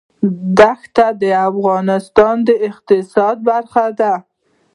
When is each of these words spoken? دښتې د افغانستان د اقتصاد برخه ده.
دښتې 0.57 1.07
د 1.21 1.23
افغانستان 1.49 2.35
د 2.47 2.49
اقتصاد 2.69 3.35
برخه 3.49 3.85
ده. 3.99 4.13